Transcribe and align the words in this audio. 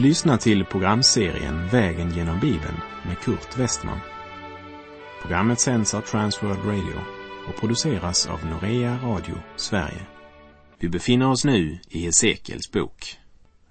Du 0.00 0.06
lyssnar 0.06 0.36
till 0.36 0.64
programserien 0.64 1.68
Vägen 1.68 2.10
genom 2.10 2.40
Bibeln 2.40 2.76
med 3.06 3.18
Kurt 3.18 3.58
Westman. 3.58 3.98
Programmet 5.22 5.60
sänds 5.60 5.94
av 5.94 6.00
Transworld 6.00 6.64
Radio 6.64 7.00
och 7.48 7.60
produceras 7.60 8.26
av 8.26 8.46
Norea 8.46 8.98
Radio 9.04 9.34
Sverige. 9.56 10.06
Vi 10.78 10.88
befinner 10.88 11.30
oss 11.30 11.44
nu 11.44 11.78
i 11.88 11.98
Hesekiels 11.98 12.72
bok. 12.72 13.18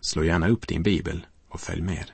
Slå 0.01 0.23
gärna 0.23 0.49
upp 0.49 0.67
din 0.67 0.83
bibel 0.83 1.25
och 1.49 1.59
följ 1.59 1.81
med. 1.81 2.11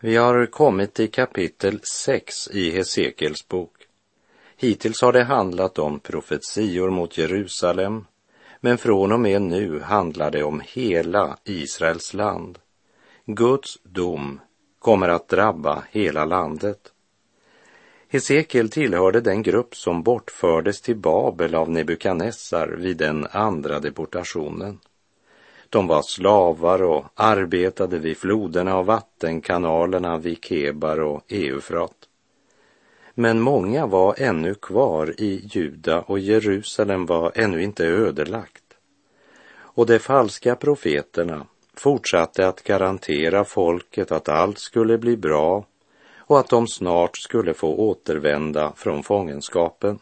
Vi 0.00 0.16
har 0.16 0.46
kommit 0.46 0.94
till 0.94 1.10
kapitel 1.10 1.80
6 1.82 2.48
i 2.48 2.70
Hesekiels 2.70 3.48
bok. 3.48 3.76
Hittills 4.56 5.02
har 5.02 5.12
det 5.12 5.24
handlat 5.24 5.78
om 5.78 6.00
profetior 6.00 6.90
mot 6.90 7.18
Jerusalem, 7.18 8.04
men 8.60 8.78
från 8.78 9.12
och 9.12 9.20
med 9.20 9.42
nu 9.42 9.80
handlar 9.80 10.30
det 10.30 10.42
om 10.42 10.62
hela 10.64 11.38
Israels 11.44 12.14
land. 12.14 12.58
Guds 13.34 13.78
dom 13.82 14.40
kommer 14.78 15.08
att 15.08 15.28
drabba 15.28 15.84
hela 15.90 16.24
landet. 16.24 16.92
Hesekiel 18.08 18.70
tillhörde 18.70 19.20
den 19.20 19.42
grupp 19.42 19.76
som 19.76 20.02
bortfördes 20.02 20.80
till 20.80 20.96
Babel 20.96 21.54
av 21.54 21.70
Nebukadnessar 21.70 22.68
vid 22.68 22.96
den 22.96 23.26
andra 23.30 23.80
deportationen. 23.80 24.78
De 25.68 25.86
var 25.86 26.02
slavar 26.02 26.82
och 26.82 27.04
arbetade 27.14 27.98
vid 27.98 28.16
floderna 28.16 28.78
och 28.78 28.86
vattenkanalerna 28.86 30.18
vid 30.18 30.44
Kebar 30.44 31.00
och 31.00 31.22
Eufrat. 31.28 32.08
Men 33.14 33.40
många 33.40 33.86
var 33.86 34.14
ännu 34.18 34.54
kvar 34.54 35.14
i 35.18 35.48
Juda 35.52 36.00
och 36.00 36.18
Jerusalem 36.18 37.06
var 37.06 37.32
ännu 37.34 37.62
inte 37.62 37.86
ödelagt. 37.86 38.62
Och 39.54 39.86
de 39.86 39.98
falska 39.98 40.56
profeterna 40.56 41.46
fortsatte 41.76 42.48
att 42.48 42.62
garantera 42.62 43.44
folket 43.44 44.12
att 44.12 44.28
allt 44.28 44.58
skulle 44.58 44.98
bli 44.98 45.16
bra 45.16 45.64
och 46.16 46.38
att 46.38 46.48
de 46.48 46.66
snart 46.66 47.16
skulle 47.16 47.54
få 47.54 47.76
återvända 47.76 48.72
från 48.76 49.02
fångenskapen. 49.02 49.98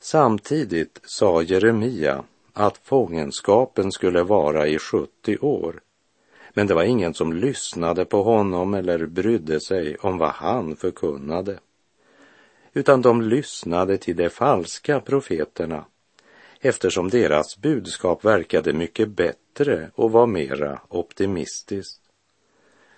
Samtidigt 0.00 1.00
sa 1.04 1.42
Jeremia 1.42 2.24
att 2.52 2.78
fångenskapen 2.78 3.92
skulle 3.92 4.22
vara 4.22 4.66
i 4.66 4.78
70 4.78 5.38
år. 5.38 5.80
Men 6.54 6.66
det 6.66 6.74
var 6.74 6.82
ingen 6.82 7.14
som 7.14 7.32
lyssnade 7.32 8.04
på 8.04 8.22
honom 8.22 8.74
eller 8.74 9.06
brydde 9.06 9.60
sig 9.60 9.96
om 9.96 10.18
vad 10.18 10.30
han 10.30 10.76
förkunnade. 10.76 11.58
Utan 12.72 13.02
de 13.02 13.22
lyssnade 13.22 13.98
till 13.98 14.16
de 14.16 14.30
falska 14.30 15.00
profeterna 15.00 15.84
eftersom 16.60 17.08
deras 17.08 17.56
budskap 17.58 18.24
verkade 18.24 18.72
mycket 18.72 19.08
bättre 19.08 19.90
och 19.94 20.12
var 20.12 20.26
mera 20.26 20.80
optimistiskt. 20.88 22.00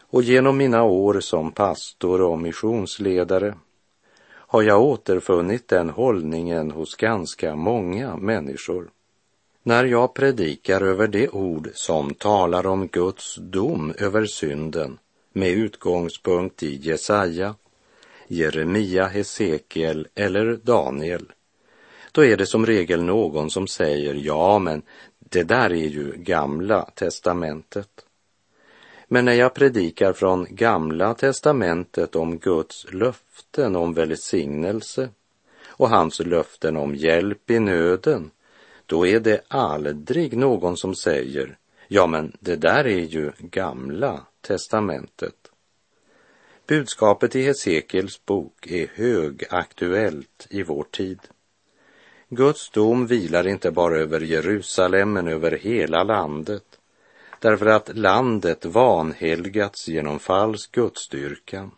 Och 0.00 0.22
genom 0.22 0.56
mina 0.56 0.82
år 0.82 1.20
som 1.20 1.52
pastor 1.52 2.20
och 2.20 2.38
missionsledare 2.38 3.54
har 4.30 4.62
jag 4.62 4.82
återfunnit 4.82 5.68
den 5.68 5.90
hållningen 5.90 6.70
hos 6.70 6.94
ganska 6.94 7.56
många 7.56 8.16
människor. 8.16 8.90
När 9.62 9.84
jag 9.84 10.14
predikar 10.14 10.80
över 10.80 11.06
det 11.06 11.28
ord 11.28 11.70
som 11.74 12.14
talar 12.14 12.66
om 12.66 12.86
Guds 12.86 13.36
dom 13.36 13.94
över 13.98 14.26
synden 14.26 14.98
med 15.32 15.50
utgångspunkt 15.50 16.62
i 16.62 16.74
Jesaja, 16.74 17.54
Jeremia, 18.26 19.06
Hesekiel 19.06 20.08
eller 20.14 20.60
Daniel 20.62 21.32
då 22.12 22.24
är 22.24 22.36
det 22.36 22.46
som 22.46 22.66
regel 22.66 23.02
någon 23.02 23.50
som 23.50 23.66
säger 23.66 24.14
ja, 24.14 24.58
men 24.58 24.82
det 25.18 25.42
där 25.42 25.72
är 25.72 25.88
ju 25.88 26.12
gamla 26.16 26.82
testamentet. 26.82 27.88
Men 29.08 29.24
när 29.24 29.32
jag 29.32 29.54
predikar 29.54 30.12
från 30.12 30.46
gamla 30.50 31.14
testamentet 31.14 32.16
om 32.16 32.38
Guds 32.38 32.86
löften 32.92 33.76
om 33.76 33.94
välsignelse 33.94 35.08
och 35.66 35.88
hans 35.88 36.20
löften 36.20 36.76
om 36.76 36.94
hjälp 36.94 37.50
i 37.50 37.58
nöden, 37.58 38.30
då 38.86 39.06
är 39.06 39.20
det 39.20 39.40
aldrig 39.48 40.36
någon 40.36 40.76
som 40.76 40.94
säger 40.94 41.56
ja, 41.88 42.06
men 42.06 42.32
det 42.40 42.56
där 42.56 42.86
är 42.86 43.04
ju 43.04 43.32
gamla 43.38 44.26
testamentet. 44.40 45.34
Budskapet 46.66 47.36
i 47.36 47.42
Hesekiels 47.42 48.24
bok 48.26 48.66
är 48.66 48.86
högaktuellt 48.94 50.46
i 50.50 50.62
vår 50.62 50.84
tid. 50.90 51.18
Guds 52.32 52.70
dom 52.70 53.06
vilar 53.06 53.46
inte 53.46 53.70
bara 53.70 53.98
över 53.98 54.20
Jerusalem 54.20 55.12
men 55.12 55.28
över 55.28 55.50
hela 55.50 56.02
landet 56.02 56.64
därför 57.38 57.66
att 57.66 57.96
landet 57.96 58.64
vanhelgats 58.64 59.88
genom 59.88 60.18
falsk 60.18 60.72
gudsdyrkan. 60.72 61.70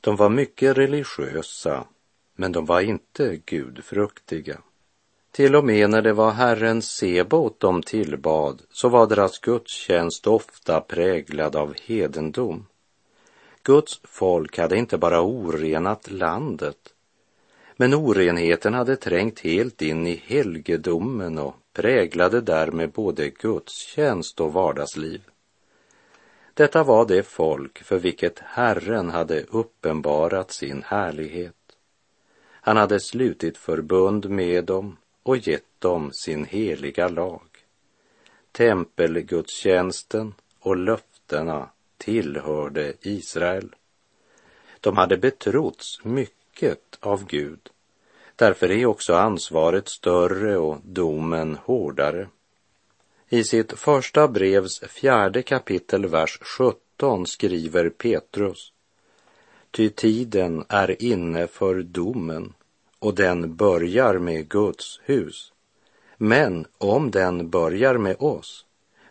De 0.00 0.16
var 0.16 0.28
mycket 0.28 0.76
religiösa 0.76 1.84
men 2.36 2.52
de 2.52 2.66
var 2.66 2.80
inte 2.80 3.36
gudfruktiga. 3.36 4.58
Till 5.30 5.56
och 5.56 5.64
med 5.64 5.90
när 5.90 6.02
det 6.02 6.12
var 6.12 6.30
Herren 6.30 6.82
Sebot 6.82 7.60
de 7.60 7.82
tillbad 7.82 8.62
så 8.70 8.88
var 8.88 9.06
deras 9.06 9.38
gudstjänst 9.38 10.26
ofta 10.26 10.80
präglad 10.80 11.56
av 11.56 11.74
hedendom. 11.86 12.66
Guds 13.62 14.00
folk 14.04 14.58
hade 14.58 14.76
inte 14.76 14.98
bara 14.98 15.20
orenat 15.20 16.10
landet 16.10 16.92
men 17.76 17.94
orenheten 17.94 18.74
hade 18.74 18.96
trängt 18.96 19.40
helt 19.40 19.82
in 19.82 20.06
i 20.06 20.22
helgedomen 20.26 21.38
och 21.38 21.54
präglade 21.72 22.40
därmed 22.40 22.90
både 22.90 23.30
gudstjänst 23.30 24.40
och 24.40 24.52
vardagsliv. 24.52 25.22
Detta 26.54 26.84
var 26.84 27.06
det 27.06 27.22
folk 27.22 27.82
för 27.82 27.98
vilket 27.98 28.38
Herren 28.38 29.10
hade 29.10 29.42
uppenbarat 29.42 30.50
sin 30.50 30.82
härlighet. 30.82 31.54
Han 32.50 32.76
hade 32.76 33.00
slutit 33.00 33.58
förbund 33.58 34.30
med 34.30 34.64
dem 34.64 34.96
och 35.22 35.36
gett 35.36 35.80
dem 35.80 36.10
sin 36.12 36.44
heliga 36.44 37.08
lag. 37.08 37.42
Tempelgudstjänsten 38.52 40.34
och 40.60 40.76
löftena 40.76 41.68
tillhörde 41.98 42.92
Israel. 43.00 43.74
De 44.80 44.96
hade 44.96 45.16
betrotts 45.16 46.04
mycket 46.04 46.45
folket 46.56 46.98
av 47.00 47.26
Gud. 47.26 47.70
Därför 48.36 48.70
är 48.70 48.86
också 48.86 49.14
ansvaret 49.14 49.88
större 49.88 50.56
och 50.56 50.78
domen 50.84 51.58
hårdare. 51.64 52.28
I 53.28 53.44
sitt 53.44 53.72
första 53.72 54.28
brevs 54.28 54.80
fjärde 54.80 55.42
kapitel, 55.42 56.06
vers 56.06 56.38
17 56.42 57.26
skriver 57.26 57.90
Petrus. 57.90 58.72
Ty 59.70 59.88
tiden 59.88 60.64
är 60.68 61.02
inne 61.02 61.46
för 61.46 61.82
domen 61.82 62.54
och 62.98 63.14
den 63.14 63.56
börjar 63.56 64.18
med 64.18 64.48
Guds 64.48 65.00
hus. 65.04 65.52
Men 66.18 66.66
om 66.78 67.10
den 67.10 67.50
börjar 67.50 67.98
med 67.98 68.16
oss, 68.18 68.64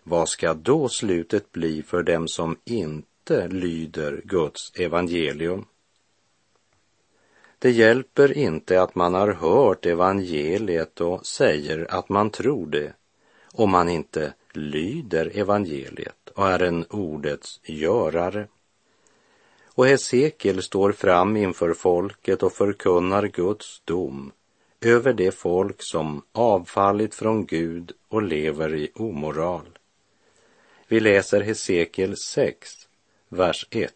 vad 0.04 0.30
ska 0.30 0.54
då 0.54 0.90
slutet 0.90 1.52
bli 1.52 1.84
för 1.84 2.04
dem 2.04 2.28
som 2.28 2.58
inte 2.66 3.48
lyder 3.48 4.22
Guds 4.26 4.72
evangelium? 4.76 5.66
Det 7.66 7.72
hjälper 7.72 8.38
inte 8.38 8.82
att 8.82 8.96
man 8.96 9.14
har 9.14 9.28
hört 9.28 9.86
evangeliet 9.86 11.02
och 11.02 11.26
säger 11.26 11.88
att 11.90 12.10
man 12.10 12.30
tror 12.30 12.68
det 12.68 12.94
om 13.54 13.70
man 13.72 13.90
inte 13.90 14.34
lyder 14.54 15.32
evangeliet 15.38 16.30
och 16.36 16.48
är 16.48 16.64
en 16.64 16.86
ordets 16.86 17.60
görare. 17.64 18.48
Och 19.66 19.88
Hesekiel 19.88 20.64
står 20.64 20.92
fram 20.92 21.38
inför 21.38 21.74
folket 21.74 22.44
och 22.44 22.54
förkunnar 22.54 23.28
Guds 23.28 23.82
dom 23.86 24.32
över 24.82 25.14
det 25.14 25.32
folk 25.32 25.84
som 25.84 26.22
avfallit 26.32 27.16
från 27.16 27.46
Gud 27.46 27.92
och 28.10 28.24
lever 28.24 28.76
i 28.76 28.92
omoral. 28.96 29.78
Vi 30.88 31.00
läser 31.00 31.42
Hesekiel 31.42 32.18
6, 32.18 32.88
vers 33.30 33.68
1. 33.70 33.94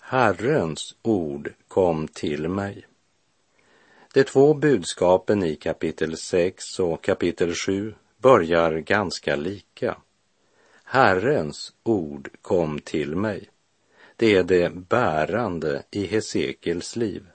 Herrens 0.00 0.94
ord 1.02 1.52
kom 1.74 2.08
till 2.08 2.48
mig. 2.48 2.86
De 4.12 4.24
två 4.24 4.54
budskapen 4.54 5.44
i 5.44 5.56
kapitel 5.56 6.16
6 6.16 6.80
och 6.80 7.02
kapitel 7.02 7.54
7 7.54 7.94
börjar 8.18 8.72
ganska 8.72 9.36
lika. 9.36 9.96
Herrens 10.84 11.72
ord 11.82 12.30
kom 12.42 12.78
till 12.78 13.16
mig. 13.16 13.48
Det 14.16 14.36
är 14.36 14.42
det 14.42 14.74
bärande 14.74 15.82
i 15.90 16.06
Hesekels 16.06 16.96
liv. 16.96 17.26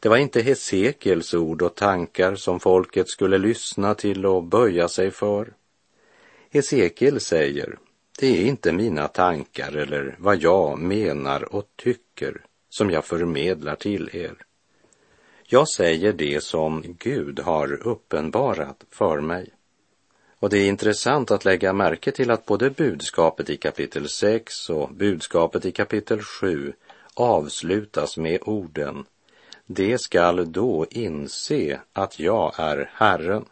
Det 0.00 0.08
var 0.08 0.16
inte 0.16 0.42
Hesekels 0.42 1.34
ord 1.34 1.62
och 1.62 1.74
tankar 1.74 2.34
som 2.34 2.60
folket 2.60 3.08
skulle 3.08 3.38
lyssna 3.38 3.94
till 3.94 4.26
och 4.26 4.44
böja 4.44 4.88
sig 4.88 5.10
för. 5.10 5.52
Hesekiel 6.50 7.20
säger, 7.20 7.78
det 8.18 8.26
är 8.26 8.46
inte 8.46 8.72
mina 8.72 9.08
tankar 9.08 9.76
eller 9.76 10.16
vad 10.18 10.42
jag 10.42 10.78
menar 10.78 11.54
och 11.54 11.66
tycker 11.76 12.47
som 12.68 12.90
jag 12.90 13.04
förmedlar 13.04 13.76
till 13.76 14.10
er. 14.12 14.34
Jag 15.44 15.68
säger 15.68 16.12
det 16.12 16.42
som 16.42 16.84
Gud 16.98 17.40
har 17.40 17.88
uppenbarat 17.88 18.84
för 18.90 19.20
mig. 19.20 19.50
Och 20.40 20.50
det 20.50 20.58
är 20.58 20.68
intressant 20.68 21.30
att 21.30 21.44
lägga 21.44 21.72
märke 21.72 22.10
till 22.10 22.30
att 22.30 22.46
både 22.46 22.70
budskapet 22.70 23.50
i 23.50 23.56
kapitel 23.56 24.08
6 24.08 24.70
och 24.70 24.90
budskapet 24.94 25.64
i 25.64 25.72
kapitel 25.72 26.22
7 26.22 26.72
avslutas 27.14 28.16
med 28.16 28.40
orden 28.42 29.04
Det 29.66 29.98
skall 30.00 30.52
då 30.52 30.86
inse 30.90 31.80
att 31.92 32.18
jag 32.18 32.54
är 32.56 32.90
Herren. 32.94 33.44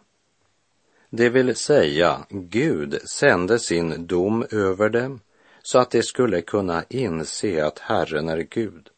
Det 1.10 1.28
vill 1.28 1.56
säga, 1.56 2.26
Gud 2.30 2.98
sände 3.08 3.58
sin 3.58 4.06
dom 4.06 4.44
över 4.50 4.88
dem 4.88 5.20
så 5.62 5.78
att 5.78 5.90
de 5.90 6.02
skulle 6.02 6.40
kunna 6.40 6.84
inse 6.88 7.66
att 7.66 7.78
Herren 7.78 8.28
är 8.28 8.46
Gud. 8.50 8.90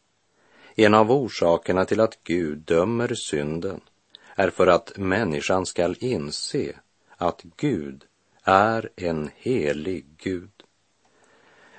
En 0.80 0.94
av 0.94 1.12
orsakerna 1.12 1.84
till 1.84 2.00
att 2.00 2.18
Gud 2.24 2.58
dömer 2.58 3.14
synden 3.14 3.80
är 4.34 4.50
för 4.50 4.66
att 4.66 4.98
människan 4.98 5.66
skall 5.66 5.96
inse 6.00 6.72
att 7.16 7.42
Gud 7.56 8.04
är 8.44 8.90
en 8.96 9.30
helig 9.36 10.06
Gud. 10.16 10.50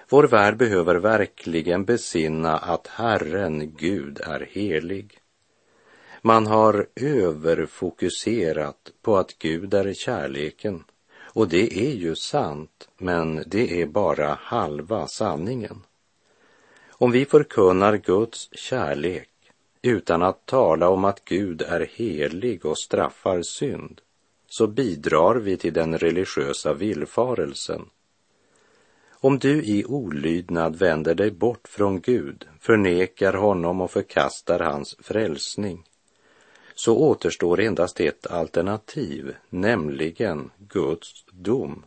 Vår 0.09 0.23
värld 0.23 0.57
behöver 0.57 0.95
verkligen 0.95 1.85
besinna 1.85 2.57
att 2.57 2.87
Herren 2.87 3.75
Gud 3.75 4.19
är 4.23 4.47
helig. 4.51 5.19
Man 6.21 6.47
har 6.47 6.87
överfokuserat 6.95 8.91
på 9.01 9.17
att 9.17 9.37
Gud 9.39 9.73
är 9.73 9.93
kärleken 9.93 10.83
och 11.19 11.47
det 11.47 11.79
är 11.89 11.93
ju 11.93 12.15
sant, 12.15 12.89
men 12.97 13.43
det 13.47 13.81
är 13.81 13.85
bara 13.85 14.37
halva 14.41 15.07
sanningen. 15.07 15.83
Om 17.01 17.11
vi 17.11 17.25
förkunnar 17.25 17.97
Guds 17.97 18.49
kärlek 18.51 19.29
utan 19.81 20.23
att 20.23 20.45
tala 20.45 20.89
om 20.89 21.05
att 21.05 21.25
Gud 21.25 21.61
är 21.61 21.89
helig 21.93 22.65
och 22.65 22.77
straffar 22.77 23.41
synd, 23.41 24.01
så 24.47 24.67
bidrar 24.67 25.35
vi 25.35 25.57
till 25.57 25.73
den 25.73 25.97
religiösa 25.97 26.73
villfarelsen. 26.73 27.89
Om 29.11 29.39
du 29.39 29.63
i 29.63 29.85
olydnad 29.85 30.75
vänder 30.75 31.15
dig 31.15 31.31
bort 31.31 31.67
från 31.67 32.01
Gud, 32.01 32.47
förnekar 32.59 33.33
honom 33.33 33.81
och 33.81 33.91
förkastar 33.91 34.59
hans 34.59 34.95
frälsning, 34.99 35.83
så 36.75 36.97
återstår 36.97 37.59
endast 37.59 37.99
ett 37.99 38.27
alternativ, 38.27 39.35
nämligen 39.49 40.51
Guds 40.57 41.25
dom. 41.31 41.85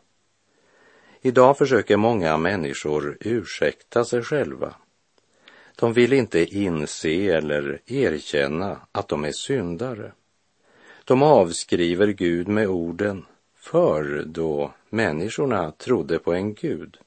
Idag 1.21 1.59
försöker 1.59 1.97
många 1.97 2.37
människor 2.37 3.17
ursäkta 3.21 4.05
sig 4.05 4.23
själva. 4.23 4.75
De 5.77 5.93
vill 5.93 6.13
inte 6.13 6.45
inse 6.45 7.11
eller 7.11 7.81
erkänna 7.87 8.81
att 8.93 9.09
de 9.09 9.25
är 9.25 9.33
syndare. 9.33 10.13
De 11.05 11.23
avskriver 11.23 12.07
Gud 12.07 12.49
med 12.49 12.69
orden 12.69 13.25
förr 13.57 14.25
då 14.27 14.73
människorna 14.91 15.71
trodde 15.71 16.19
på 16.19 16.33
en 16.33 16.55
Gud. 16.55 16.99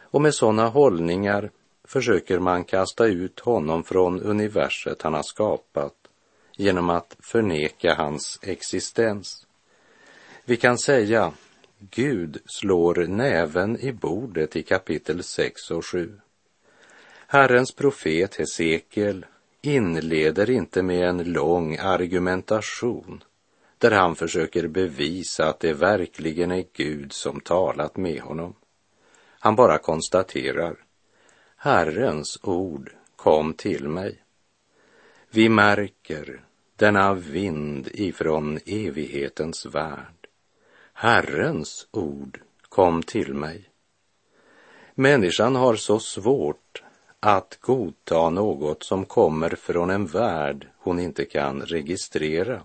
Och 0.00 0.22
med 0.22 0.34
sådana 0.34 0.68
hållningar 0.68 1.50
försöker 1.84 2.38
man 2.38 2.64
kasta 2.64 3.06
ut 3.06 3.40
honom 3.40 3.84
från 3.84 4.22
universet 4.22 5.02
han 5.02 5.14
har 5.14 5.22
skapat 5.22 5.94
genom 6.56 6.90
att 6.90 7.16
förneka 7.20 7.94
hans 7.94 8.38
existens. 8.42 9.46
Vi 10.44 10.56
kan 10.56 10.78
säga 10.78 11.32
Gud 11.78 12.38
slår 12.46 13.06
näven 13.06 13.80
i 13.80 13.92
bordet 13.92 14.56
i 14.56 14.62
kapitel 14.62 15.22
6 15.22 15.70
och 15.70 15.86
7. 15.86 16.20
Herrens 17.30 17.72
profet 17.72 18.34
Hesekiel 18.34 19.26
inleder 19.62 20.50
inte 20.50 20.82
med 20.82 21.08
en 21.08 21.32
lång 21.32 21.76
argumentation 21.76 23.24
där 23.78 23.90
han 23.90 24.16
försöker 24.16 24.68
bevisa 24.68 25.48
att 25.48 25.60
det 25.60 25.72
verkligen 25.72 26.50
är 26.50 26.64
Gud 26.72 27.12
som 27.12 27.40
talat 27.40 27.96
med 27.96 28.20
honom. 28.20 28.54
Han 29.38 29.56
bara 29.56 29.78
konstaterar, 29.78 30.76
Herrens 31.56 32.38
ord 32.42 32.92
kom 33.16 33.54
till 33.54 33.88
mig. 33.88 34.22
Vi 35.30 35.48
märker 35.48 36.40
denna 36.76 37.14
vind 37.14 37.88
ifrån 37.92 38.58
evighetens 38.66 39.66
värld. 39.66 40.28
Herrens 40.92 41.88
ord 41.90 42.40
kom 42.68 43.02
till 43.02 43.34
mig. 43.34 43.68
Människan 44.94 45.56
har 45.56 45.76
så 45.76 46.00
svårt 46.00 46.82
att 47.20 47.58
godta 47.60 48.30
något 48.30 48.82
som 48.82 49.04
kommer 49.04 49.50
från 49.50 49.90
en 49.90 50.06
värld 50.06 50.68
hon 50.78 50.98
inte 50.98 51.24
kan 51.24 51.62
registrera 51.62 52.62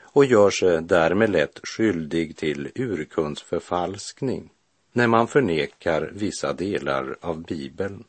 och 0.00 0.24
gör 0.24 0.50
sig 0.50 0.82
därmed 0.82 1.30
lätt 1.30 1.60
skyldig 1.62 2.36
till 2.36 2.70
urkundsförfalskning 2.74 4.50
när 4.92 5.06
man 5.06 5.28
förnekar 5.28 6.10
vissa 6.14 6.52
delar 6.52 7.16
av 7.20 7.42
Bibeln. 7.42 8.04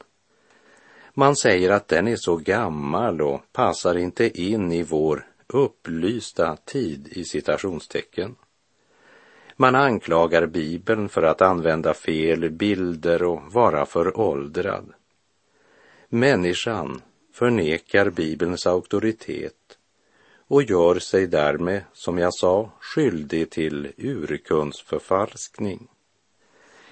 Man 1.13 1.35
säger 1.35 1.69
att 1.69 1.87
den 1.87 2.07
är 2.07 2.15
så 2.15 2.35
gammal 2.35 3.21
och 3.21 3.41
passar 3.51 3.97
inte 3.97 4.41
in 4.41 4.71
i 4.71 4.83
vår 4.83 5.27
upplysta 5.47 6.55
tid 6.55 7.07
i 7.07 7.25
citationstecken. 7.25 8.35
Man 9.55 9.75
anklagar 9.75 10.45
Bibeln 10.45 11.09
för 11.09 11.23
att 11.23 11.41
använda 11.41 11.93
fel 11.93 12.49
bilder 12.49 13.23
och 13.23 13.41
vara 13.53 13.85
föråldrad. 13.85 14.93
Människan 16.11 17.01
förnekar 17.33 18.09
Bibelns 18.09 18.67
auktoritet 18.67 19.77
och 20.47 20.63
gör 20.63 20.99
sig 20.99 21.27
därmed, 21.27 21.83
som 21.93 22.17
jag 22.17 22.33
sa, 22.33 22.71
skyldig 22.79 23.49
till 23.49 23.91
urkundsförfalskning. 23.97 25.87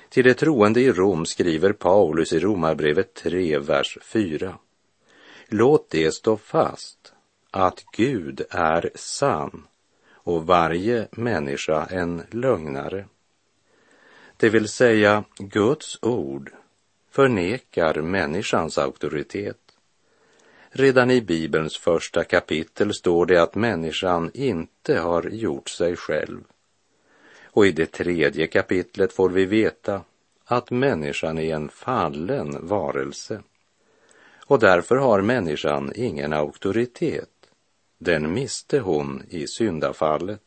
Till 0.09 0.23
de 0.23 0.33
troende 0.33 0.81
i 0.81 0.91
Rom 0.91 1.25
skriver 1.25 1.73
Paulus 1.73 2.33
i 2.33 2.39
Romarbrevet 2.39 3.13
3, 3.13 3.59
vers 3.59 3.97
4. 4.01 4.57
Låt 5.47 5.89
det 5.89 6.11
stå 6.11 6.37
fast 6.37 7.13
att 7.51 7.85
Gud 7.91 8.41
är 8.49 8.91
sann 8.95 9.67
och 10.11 10.45
varje 10.45 11.07
människa 11.11 11.85
en 11.85 12.23
lögnare. 12.31 13.05
Det 14.37 14.49
vill 14.49 14.67
säga, 14.67 15.23
Guds 15.37 15.99
ord 16.01 16.51
förnekar 17.17 18.01
människans 18.01 18.77
auktoritet. 18.77 19.57
Redan 20.69 21.11
i 21.11 21.21
Bibelns 21.21 21.77
första 21.77 22.23
kapitel 22.23 22.93
står 22.93 23.25
det 23.25 23.41
att 23.41 23.55
människan 23.55 24.31
inte 24.33 24.99
har 24.99 25.23
gjort 25.23 25.69
sig 25.69 25.95
själv. 25.95 26.43
Och 27.43 27.67
i 27.67 27.71
det 27.71 27.85
tredje 27.85 28.47
kapitlet 28.47 29.13
får 29.13 29.29
vi 29.29 29.45
veta 29.45 30.01
att 30.45 30.71
människan 30.71 31.37
är 31.37 31.55
en 31.55 31.69
fallen 31.69 32.67
varelse. 32.67 33.41
Och 34.45 34.59
därför 34.59 34.95
har 34.95 35.21
människan 35.21 35.91
ingen 35.95 36.33
auktoritet. 36.33 37.49
Den 37.97 38.33
miste 38.33 38.79
hon 38.79 39.23
i 39.29 39.47
syndafallet. 39.47 40.43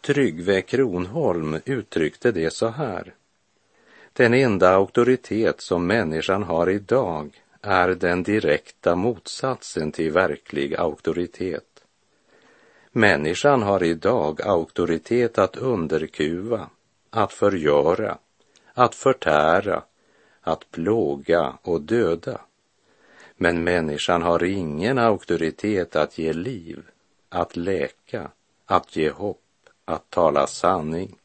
Tryggve 0.00 0.62
Kronholm 0.62 1.60
uttryckte 1.64 2.32
det 2.32 2.50
så 2.50 2.68
här. 2.68 3.14
Den 4.18 4.34
enda 4.34 4.70
auktoritet 4.74 5.60
som 5.60 5.86
människan 5.86 6.42
har 6.42 6.70
idag 6.70 7.42
är 7.62 7.88
den 7.88 8.22
direkta 8.22 8.96
motsatsen 8.96 9.92
till 9.92 10.12
verklig 10.12 10.76
auktoritet. 10.76 11.84
Människan 12.92 13.62
har 13.62 13.82
idag 13.82 14.42
auktoritet 14.42 15.38
att 15.38 15.56
underkuva, 15.56 16.70
att 17.10 17.32
förgöra, 17.32 18.18
att 18.74 18.94
förtära, 18.94 19.82
att 20.40 20.70
plåga 20.70 21.58
och 21.62 21.80
döda. 21.80 22.40
Men 23.36 23.64
människan 23.64 24.22
har 24.22 24.44
ingen 24.44 24.98
auktoritet 24.98 25.96
att 25.96 26.18
ge 26.18 26.32
liv, 26.32 26.82
att 27.28 27.56
läka, 27.56 28.30
att 28.66 28.96
ge 28.96 29.10
hopp, 29.10 29.42
att 29.84 30.10
tala 30.10 30.46
sanning. 30.46 31.18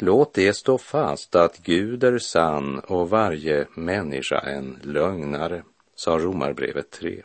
Låt 0.00 0.34
det 0.34 0.52
stå 0.52 0.78
fast 0.78 1.34
att 1.34 1.58
Gud 1.58 2.04
är 2.04 2.18
sann 2.18 2.78
och 2.78 3.10
varje 3.10 3.66
människa 3.74 4.40
en 4.40 4.78
lögnare, 4.82 5.62
sa 5.94 6.18
Romarbrevet 6.18 6.90
3. 6.90 7.22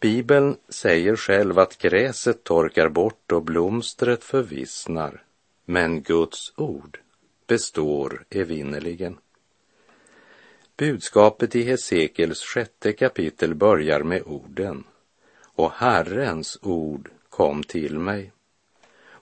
Bibeln 0.00 0.56
säger 0.68 1.16
själv 1.16 1.58
att 1.58 1.78
gräset 1.78 2.44
torkar 2.44 2.88
bort 2.88 3.32
och 3.32 3.42
blomstret 3.42 4.24
förvissnar, 4.24 5.22
men 5.64 6.02
Guds 6.02 6.52
ord 6.56 7.00
består 7.46 8.24
evinnerligen. 8.30 9.18
Budskapet 10.76 11.56
i 11.56 11.62
Hesekels 11.62 12.42
sjätte 12.42 12.92
kapitel 12.92 13.54
börjar 13.54 14.02
med 14.02 14.22
orden 14.26 14.84
och 15.54 15.72
Herrens 15.72 16.58
ord 16.62 17.10
kom 17.28 17.62
till 17.62 17.98
mig. 17.98 18.32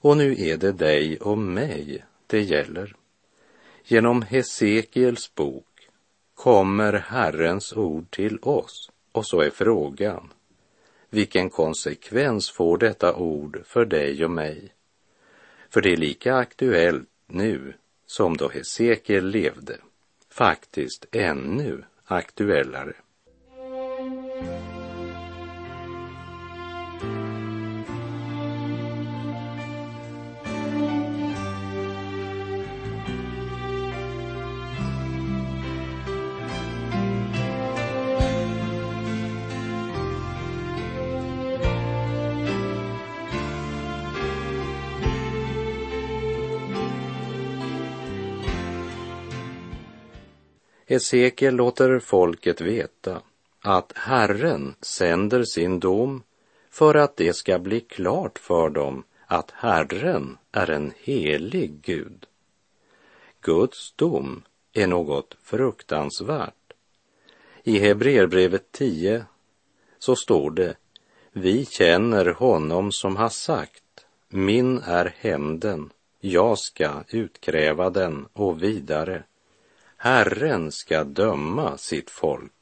Och 0.07 0.17
nu 0.17 0.37
är 0.39 0.57
det 0.57 0.73
dig 0.73 1.19
och 1.19 1.39
mig 1.39 2.05
det 2.27 2.41
gäller. 2.41 2.97
Genom 3.85 4.23
Hesekiels 4.23 5.35
bok 5.35 5.89
kommer 6.35 6.93
Herrens 6.93 7.73
ord 7.73 8.11
till 8.11 8.39
oss 8.43 8.91
och 9.13 9.27
så 9.27 9.41
är 9.41 9.51
frågan, 9.51 10.33
vilken 11.11 11.51
konsekvens 11.51 12.51
får 12.51 12.79
detta 12.79 13.17
ord 13.17 13.63
för 13.65 13.85
dig 13.85 14.25
och 14.25 14.31
mig? 14.31 14.73
För 15.71 15.81
det 15.81 15.93
är 15.93 15.97
lika 15.97 16.35
aktuellt 16.35 17.09
nu 17.27 17.75
som 18.07 18.37
då 18.37 18.49
Hesekiel 18.49 19.27
levde, 19.27 19.77
faktiskt 20.31 21.07
ännu 21.13 21.85
aktuellare. 22.05 22.95
Hesekiel 50.89 51.55
låter 51.55 51.99
folket 51.99 52.61
veta 52.61 53.23
att 53.61 53.93
Herren 53.95 54.75
sänder 54.81 55.45
sin 55.45 55.81
dom 55.81 56.23
för 56.71 56.95
att 56.95 57.17
det 57.17 57.37
ska 57.37 57.59
bli 57.59 57.81
klart 57.81 58.39
för 58.39 58.71
dem 58.71 59.05
att 59.27 59.51
Herren 59.51 60.39
är 60.53 60.71
en 60.71 60.93
helig 60.97 61.81
Gud. 61.83 62.27
Guds 63.41 63.93
dom 63.93 64.43
är 64.73 64.87
något 64.87 65.37
fruktansvärt. 65.43 66.73
I 67.63 67.79
Hebreerbrevet 67.79 68.73
10 68.73 69.25
så 69.99 70.17
står 70.17 70.51
det 70.51 70.75
Vi 71.33 71.65
känner 71.65 72.27
honom 72.27 72.93
som 72.93 73.17
har 73.17 73.29
sagt 73.29 73.83
Min 74.29 74.79
är 74.79 75.15
hämnden, 75.19 75.91
jag 76.21 76.59
ska 76.59 77.05
utkräva 77.09 77.91
den 77.91 78.27
och 78.33 78.63
vidare. 78.63 79.23
Herren 80.07 80.73
ska 80.73 81.05
döma 81.05 81.79
sitt 81.79 82.11
folk. 82.11 82.53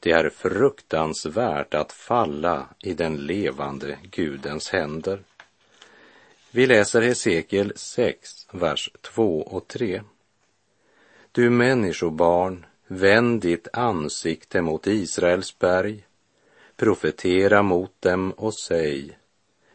Det 0.00 0.10
är 0.10 0.30
fruktansvärt 0.30 1.74
att 1.74 1.92
falla 1.92 2.68
i 2.80 2.94
den 2.94 3.16
levande 3.16 3.98
Gudens 4.10 4.70
händer. 4.70 5.22
Vi 6.50 6.66
läser 6.66 7.02
Hesekiel 7.02 7.72
6, 7.76 8.46
vers 8.52 8.90
2 9.00 9.40
och 9.40 9.68
3. 9.68 10.02
Du 11.32 11.50
människobarn, 11.50 12.66
vänd 12.86 13.40
ditt 13.40 13.68
ansikte 13.72 14.60
mot 14.62 14.86
Israels 14.86 15.58
berg, 15.58 16.04
profetera 16.76 17.62
mot 17.62 18.02
dem 18.02 18.32
och 18.32 18.54
säg, 18.54 19.18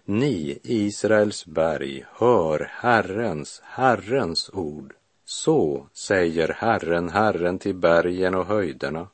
ni 0.05 0.59
Israels 0.63 1.45
berg, 1.45 2.05
hör 2.11 2.71
Herrens, 2.73 3.61
Herrens 3.65 4.49
ord. 4.53 4.93
Så 5.31 5.87
säger 5.93 6.47
Herren, 6.47 7.09
Herren 7.09 7.59
till 7.59 7.75
bergen 7.75 8.35
och 8.35 8.45
höjderna, 8.45 9.07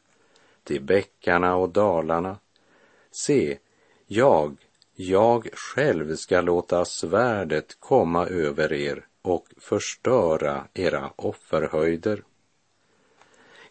till 0.64 0.82
bäckarna 0.82 1.56
och 1.56 1.70
dalarna. 1.70 2.38
Se, 3.12 3.58
jag, 4.08 4.58
jag 4.96 5.50
själv 5.54 6.16
ska 6.16 6.42
låta 6.42 6.86
svärdet 6.86 7.78
komma 7.80 8.28
över 8.28 8.74
er 8.74 9.06
och 9.22 9.46
förstöra 9.58 10.64
era 10.74 11.12
offerhöjder. 11.16 12.24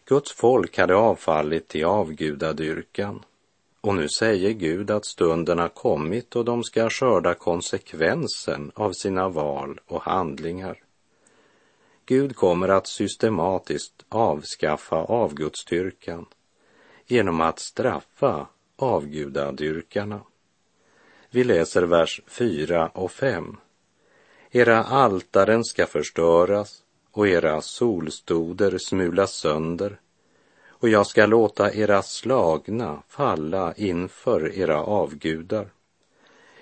Guds 0.05 0.31
folk 0.31 0.77
hade 0.77 0.95
avfallit 0.95 1.67
till 1.67 1.85
avgudadyrkan 1.85 3.25
och 3.81 3.95
nu 3.95 4.09
säger 4.09 4.51
Gud 4.51 4.91
att 4.91 5.05
stunden 5.05 5.59
har 5.59 5.69
kommit 5.69 6.35
och 6.35 6.45
de 6.45 6.63
ska 6.63 6.89
skörda 6.89 7.33
konsekvensen 7.33 8.71
av 8.75 8.91
sina 8.91 9.29
val 9.29 9.79
och 9.85 10.01
handlingar. 10.01 10.84
Gud 12.05 12.35
kommer 12.35 12.69
att 12.69 12.87
systematiskt 12.87 14.05
avskaffa 14.09 14.95
avgudstyrkan 14.95 16.25
genom 17.05 17.41
att 17.41 17.59
straffa 17.59 18.47
avgudadyrkarna. 18.75 20.21
Vi 21.29 21.43
läser 21.43 21.83
vers 21.83 22.21
4 22.27 22.87
och 22.87 23.11
5. 23.11 23.57
Era 24.51 24.83
altaren 24.83 25.63
ska 25.63 25.85
förstöras 25.85 26.83
och 27.11 27.27
era 27.27 27.61
solstoder 27.61 28.77
smulas 28.77 29.33
sönder 29.33 29.99
och 30.67 30.89
jag 30.89 31.07
ska 31.07 31.25
låta 31.25 31.73
era 31.73 32.01
slagna 32.01 33.03
falla 33.07 33.73
inför 33.73 34.57
era 34.57 34.83
avgudar. 34.83 35.74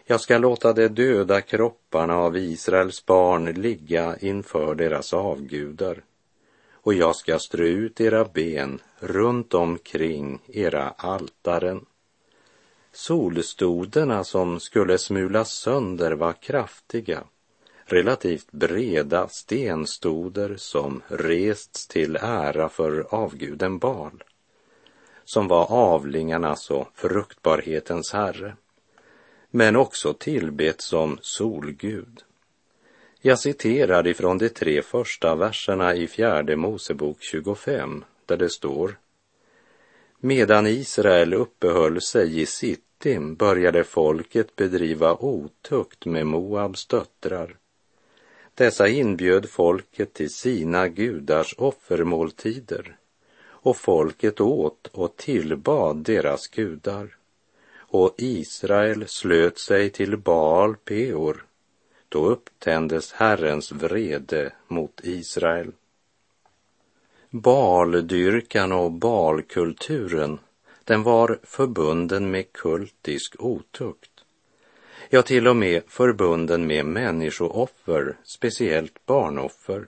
Jag 0.06 0.22
ska 0.22 0.38
låta 0.38 0.74
de 0.74 0.88
döda 0.88 1.42
kropparna 1.42 2.18
av 2.18 2.38
Israels 2.38 3.06
barn 3.06 3.46
ligga 3.46 4.18
inför 4.20 4.76
deras 4.76 5.14
avgudar. 5.14 6.04
Och 6.74 6.94
jag 6.94 7.16
ska 7.16 7.40
strö 7.40 7.66
ut 7.66 8.02
era 8.02 8.26
ben 8.26 8.80
runt 9.00 9.54
omkring 9.54 10.40
era 10.48 10.90
altaren. 10.90 11.86
Solstoderna 12.92 14.24
som 14.24 14.60
skulle 14.60 14.98
smulas 14.98 15.52
sönder 15.52 16.12
var 16.12 16.34
kraftiga, 16.34 17.24
relativt 17.86 18.52
breda 18.52 19.28
stenstoder 19.28 20.56
som 20.58 21.02
rests 21.08 21.88
till 21.88 22.16
ära 22.16 22.70
för 22.70 23.06
avguden 23.10 23.78
Bal, 23.78 24.24
som 25.26 25.48
var 25.48 25.72
avlingarnas 25.72 26.72
och 26.72 26.88
fruktbarhetens 26.94 28.14
herre 28.14 28.56
men 29.56 29.76
också 29.76 30.14
tillbets 30.14 30.86
som 30.86 31.18
solgud. 31.22 32.24
Jag 33.22 33.40
citerar 33.40 34.08
ifrån 34.08 34.38
de 34.38 34.50
tre 34.50 34.82
första 34.82 35.36
verserna 35.36 35.96
i 35.96 36.08
fjärde 36.08 36.56
Mosebok 36.56 37.18
25, 37.20 38.04
där 38.26 38.38
det 38.38 38.50
står 38.50 38.98
Medan 40.20 40.68
Israel 40.68 41.34
uppehöll 41.34 42.02
sig 42.02 42.42
i 42.42 42.46
Sittim 42.46 43.36
började 43.36 43.84
folket 43.84 44.56
bedriva 44.56 45.14
otukt 45.16 46.06
med 46.06 46.28
Moabs 46.28 46.88
döttrar. 46.88 47.56
Dessa 48.56 48.88
inbjöd 48.88 49.50
folket 49.50 50.14
till 50.14 50.34
sina 50.34 50.88
gudars 50.88 51.56
offermåltider 51.58 52.98
och 53.46 53.78
folket 53.78 54.42
åt 54.42 54.88
och 54.88 55.18
tillbad 55.18 55.98
deras 55.98 56.48
gudar 56.48 57.16
och 57.94 58.14
Israel 58.18 59.08
slöt 59.08 59.60
sig 59.60 59.90
till 59.90 60.18
Baal 60.18 60.76
Peor. 60.76 61.46
Då 62.10 62.26
upptändes 62.26 63.12
Herrens 63.12 63.72
vrede 63.72 64.54
mot 64.68 65.02
Israel. 65.04 65.72
Baaldyrkan 67.30 68.72
och 68.72 68.92
balkulturen, 68.92 70.40
den 70.84 71.04
var 71.04 71.40
förbunden 71.44 72.32
med 72.32 72.54
kultisk 72.54 73.36
otukt. 73.40 74.12
Ja, 75.10 75.22
till 75.22 75.48
och 75.48 75.56
med 75.56 75.84
förbunden 75.88 76.68
med 76.68 76.86
människooffer, 76.86 78.18
speciellt 78.24 79.06
barnoffer. 79.06 79.88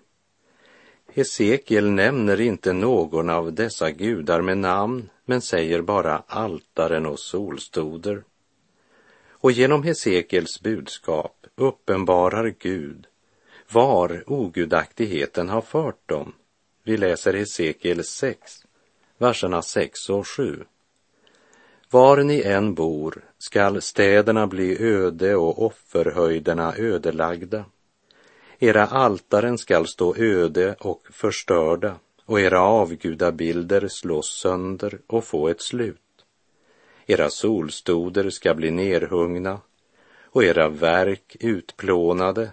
Hesekiel 1.16 1.92
nämner 1.92 2.42
inte 2.42 2.74
någon 2.74 3.30
av 3.30 3.54
dessa 3.54 3.92
gudar 3.92 4.42
med 4.42 4.58
namn, 4.58 5.10
men 5.26 5.42
säger 5.42 5.82
bara 5.82 6.24
altaren 6.28 7.06
och 7.06 7.20
solstoder. 7.20 8.24
Och 9.30 9.52
genom 9.52 9.84
Hesekiels 9.84 10.62
budskap 10.62 11.48
uppenbarar 11.56 12.56
Gud 12.60 13.08
var 13.72 14.24
ogudaktigheten 14.28 15.50
har 15.50 15.62
fört 15.62 16.10
dem. 16.10 16.34
Vi 16.84 16.98
läser 16.98 17.34
Hesekiel 17.34 18.04
6, 18.04 18.66
verserna 19.18 19.62
6 19.62 20.10
och 20.10 20.28
7. 20.28 20.64
Var 21.90 22.18
ni 22.18 22.42
än 22.42 22.74
bor 22.74 23.24
skall 23.38 23.82
städerna 23.82 24.48
bli 24.48 24.84
öde 24.84 25.36
och 25.36 25.66
offerhöjderna 25.66 26.76
ödelagda. 26.78 27.66
Era 28.60 28.86
altaren 28.86 29.58
skall 29.58 29.88
stå 29.88 30.16
öde 30.16 30.76
och 30.80 31.08
förstörda 31.12 31.96
och 32.26 32.40
era 32.40 32.60
avgudabilder 32.60 33.88
slås 33.88 34.40
sönder 34.42 35.00
och 35.08 35.24
få 35.24 35.48
ett 35.48 35.62
slut. 35.62 36.02
Era 37.06 37.30
solstoder 37.30 38.30
ska 38.30 38.54
bli 38.54 38.72
nerhungna 38.72 39.60
och 40.24 40.44
era 40.44 40.70
verk 40.70 41.36
utplånade. 41.40 42.52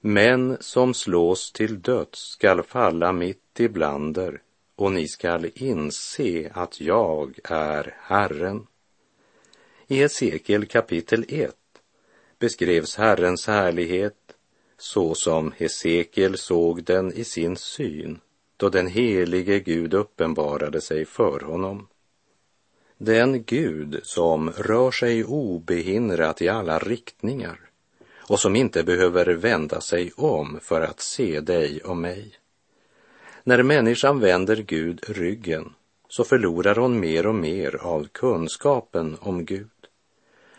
Män 0.00 0.56
som 0.60 0.94
slås 0.94 1.52
till 1.52 1.82
döds 1.82 2.18
skall 2.18 2.62
falla 2.62 3.12
mitt 3.12 3.60
ibland 3.60 4.18
er 4.18 4.40
och 4.76 4.92
ni 4.92 5.08
skall 5.08 5.50
inse 5.54 6.50
att 6.54 6.80
jag 6.80 7.38
är 7.44 7.96
Herren. 8.00 8.66
I 9.86 9.96
Hesekiel 9.96 10.66
kapitel 10.66 11.24
1 11.28 11.54
beskrevs 12.38 12.96
Herrens 12.96 13.46
härlighet 13.46 14.19
så 14.80 15.14
som 15.14 15.52
Hesekiel 15.56 16.38
såg 16.38 16.84
den 16.84 17.12
i 17.12 17.24
sin 17.24 17.56
syn 17.56 18.20
då 18.56 18.68
den 18.68 18.86
helige 18.86 19.60
Gud 19.60 19.94
uppenbarade 19.94 20.80
sig 20.80 21.04
för 21.04 21.40
honom. 21.40 21.86
Den 22.98 23.42
Gud 23.42 24.00
som 24.02 24.50
rör 24.50 24.90
sig 24.90 25.24
obehindrat 25.24 26.42
i 26.42 26.48
alla 26.48 26.78
riktningar 26.78 27.60
och 28.16 28.40
som 28.40 28.56
inte 28.56 28.82
behöver 28.82 29.26
vända 29.26 29.80
sig 29.80 30.12
om 30.16 30.58
för 30.62 30.80
att 30.80 31.00
se 31.00 31.40
dig 31.40 31.80
och 31.80 31.96
mig. 31.96 32.32
När 33.44 33.62
människan 33.62 34.20
vänder 34.20 34.56
Gud 34.56 35.04
ryggen 35.08 35.74
så 36.08 36.24
förlorar 36.24 36.74
hon 36.74 37.00
mer 37.00 37.26
och 37.26 37.34
mer 37.34 37.76
av 37.76 38.08
kunskapen 38.12 39.16
om 39.20 39.44
Gud. 39.44 39.68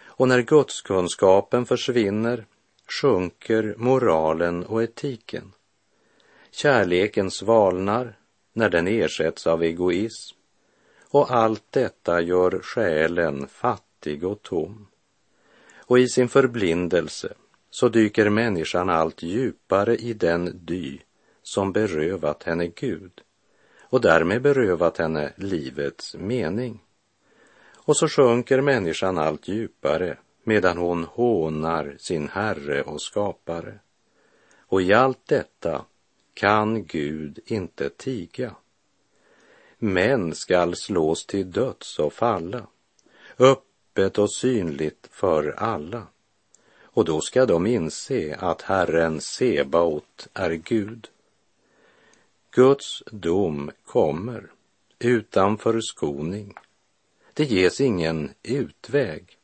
Och 0.04 0.28
när 0.28 0.42
gudskunskapen 0.42 1.66
försvinner 1.66 2.46
sjunker 2.92 3.76
moralen 3.78 4.64
och 4.64 4.84
etiken. 4.84 5.54
Kärleken 6.52 7.32
svalnar 7.32 8.18
när 8.54 8.70
den 8.70 8.88
ersätts 8.88 9.48
av 9.48 9.64
egoism 9.64 10.38
och 11.10 11.32
allt 11.32 11.64
detta 11.70 12.22
gör 12.22 12.60
själen 12.64 13.48
fattig 13.48 14.24
och 14.24 14.42
tom. 14.42 14.88
Och 15.76 16.00
i 16.00 16.08
sin 16.08 16.30
förblindelse 16.30 17.34
så 17.70 17.90
dyker 17.90 18.30
människan 18.30 18.90
allt 18.90 19.24
djupare 19.24 19.96
i 19.96 20.14
den 20.14 20.66
dy 20.66 21.00
som 21.44 21.72
berövat 21.72 22.44
henne 22.44 22.68
Gud 22.68 23.22
och 23.82 24.02
därmed 24.02 24.42
berövat 24.42 24.98
henne 24.98 25.34
livets 25.36 26.16
mening. 26.16 26.80
Och 27.74 27.98
så 27.98 28.08
sjunker 28.08 28.62
människan 28.62 29.18
allt 29.18 29.48
djupare 29.48 30.18
medan 30.52 30.78
hon 30.78 31.04
hånar 31.04 31.96
sin 32.00 32.30
Herre 32.30 32.82
och 32.82 33.02
skapare. 33.02 33.80
Och 34.58 34.82
i 34.82 34.94
allt 34.94 35.28
detta 35.28 35.86
kan 36.34 36.86
Gud 36.86 37.40
inte 37.46 37.90
tiga. 37.90 38.56
Män 39.78 40.36
skall 40.36 40.76
slås 40.76 41.26
till 41.26 41.52
döds 41.52 42.00
och 42.00 42.14
falla, 42.14 42.68
öppet 43.40 44.18
och 44.18 44.34
synligt 44.34 45.08
för 45.12 45.52
alla. 45.58 46.08
Och 46.82 47.06
då 47.06 47.22
ska 47.22 47.46
de 47.46 47.68
inse 47.68 48.36
att 48.40 48.62
Herren 48.62 49.22
Sebaot 49.22 50.28
är 50.34 50.52
Gud. 50.52 51.08
Guds 52.52 53.04
dom 53.12 53.72
kommer 53.86 54.52
utan 55.00 55.58
förskoning. 55.58 56.54
Det 57.34 57.44
ges 57.44 57.82
ingen 57.82 58.34
utväg. 58.44 59.38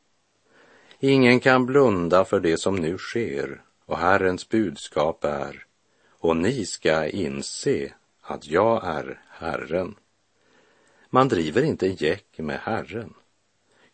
Ingen 1.00 1.40
kan 1.40 1.66
blunda 1.66 2.26
för 2.26 2.40
det 2.40 2.58
som 2.58 2.76
nu 2.76 2.98
sker 2.98 3.62
och 3.86 3.98
Herrens 3.98 4.50
budskap 4.50 5.24
är 5.24 5.66
och 6.20 6.38
ni 6.38 6.66
ska 6.66 7.08
inse 7.08 7.94
att 8.22 8.48
jag 8.48 8.86
är 8.86 9.22
Herren. 9.30 9.96
Man 11.10 11.28
driver 11.28 11.64
inte 11.64 11.88
gäck 11.88 12.38
med 12.38 12.60
Herren. 12.60 13.14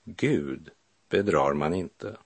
Gud 0.03 0.69
bedrar 1.09 1.53
man 1.53 1.73
inte. 1.73 2.17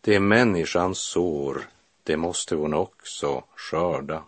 Det 0.00 0.20
människan 0.20 0.28
människans 0.28 0.98
sår, 0.98 1.68
det 2.02 2.16
måste 2.16 2.54
hon 2.54 2.74
också 2.74 3.44
skörda. 3.56 4.24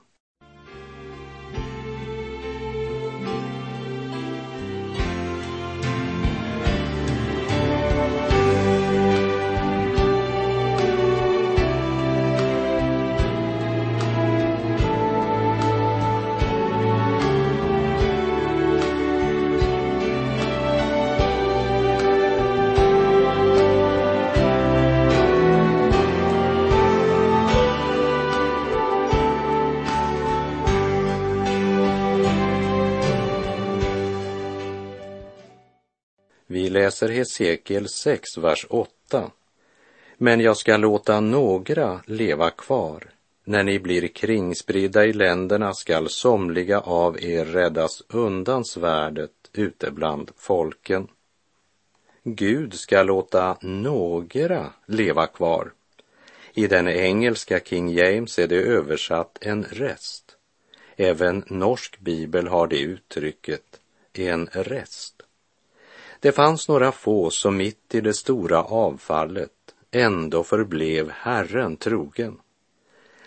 Läser 36.72 37.08
Hesekiel 37.08 37.88
6, 37.88 38.38
vers 38.38 38.66
8. 38.70 39.30
Men 40.16 40.40
jag 40.40 40.56
ska 40.56 40.76
låta 40.76 41.20
några 41.20 42.00
leva 42.06 42.50
kvar. 42.50 43.10
När 43.44 43.64
ni 43.64 43.78
blir 43.78 44.08
kringspridda 44.08 45.04
i 45.04 45.12
länderna 45.12 45.74
skall 45.74 46.08
somliga 46.08 46.80
av 46.80 47.24
er 47.24 47.44
räddas 47.44 48.02
undan 48.08 48.64
svärdet 48.64 49.30
ute 49.52 49.90
bland 49.90 50.30
folken. 50.36 51.08
Gud 52.24 52.74
ska 52.74 53.02
låta 53.02 53.56
några 53.60 54.72
leva 54.86 55.26
kvar. 55.26 55.72
I 56.54 56.66
den 56.66 56.88
engelska 56.88 57.60
King 57.60 57.88
James 57.88 58.38
är 58.38 58.48
det 58.48 58.62
översatt 58.62 59.38
en 59.40 59.64
rest. 59.64 60.36
Även 60.96 61.44
norsk 61.46 62.00
bibel 62.00 62.48
har 62.48 62.66
det 62.66 62.80
uttrycket, 62.80 63.80
en 64.12 64.46
rest. 64.52 65.11
Det 66.22 66.32
fanns 66.32 66.68
några 66.68 66.92
få 66.92 67.30
som 67.30 67.56
mitt 67.56 67.94
i 67.94 68.00
det 68.00 68.14
stora 68.14 68.62
avfallet 68.62 69.50
ändå 69.90 70.44
förblev 70.44 71.10
Herren 71.10 71.76
trogen. 71.76 72.38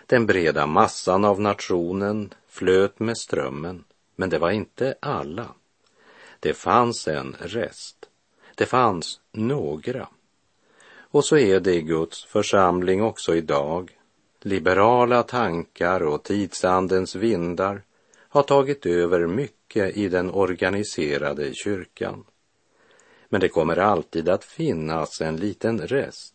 Den 0.05 0.25
breda 0.25 0.67
massan 0.67 1.25
av 1.25 1.41
nationen 1.41 2.33
flöt 2.47 2.99
med 2.99 3.17
strömmen, 3.17 3.83
men 4.15 4.29
det 4.29 4.37
var 4.37 4.51
inte 4.51 4.95
alla. 4.99 5.47
Det 6.39 6.53
fanns 6.53 7.07
en 7.07 7.35
rest. 7.39 8.09
Det 8.55 8.65
fanns 8.65 9.19
några. 9.31 10.07
Och 10.97 11.25
så 11.25 11.37
är 11.37 11.59
det 11.59 11.73
i 11.73 11.81
Guds 11.81 12.25
församling 12.25 13.03
också 13.03 13.35
idag. 13.35 13.97
Liberala 14.41 15.23
tankar 15.23 16.03
och 16.03 16.23
tidsandens 16.23 17.15
vindar 17.15 17.81
har 18.29 18.43
tagit 18.43 18.85
över 18.85 19.27
mycket 19.27 19.97
i 19.97 20.09
den 20.09 20.31
organiserade 20.31 21.53
kyrkan. 21.53 22.25
Men 23.29 23.41
det 23.41 23.49
kommer 23.49 23.77
alltid 23.77 24.29
att 24.29 24.43
finnas 24.43 25.21
en 25.21 25.35
liten 25.35 25.79
rest 25.79 26.33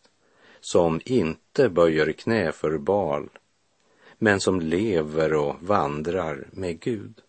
som 0.60 1.00
inte 1.04 1.68
böjer 1.68 2.12
knä 2.12 2.52
för 2.52 2.78
bal, 2.78 3.28
men 4.18 4.40
som 4.40 4.60
lever 4.60 5.34
och 5.34 5.56
vandrar 5.60 6.48
med 6.50 6.80
Gud. 6.80 7.20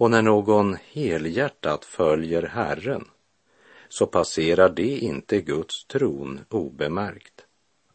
Och 0.00 0.10
när 0.10 0.22
någon 0.22 0.76
helhjärtat 0.92 1.84
följer 1.84 2.42
Herren 2.42 3.04
så 3.88 4.06
passerar 4.06 4.68
det 4.68 4.98
inte 4.98 5.40
Guds 5.40 5.84
tron 5.84 6.40
obemärkt. 6.48 7.46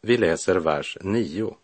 Vi 0.01 0.17
läser 0.17 0.55
vers 0.55 0.97
9. 1.01 1.55